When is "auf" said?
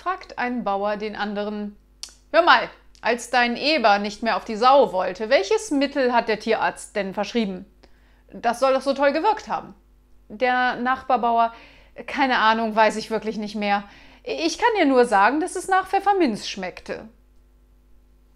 4.36-4.44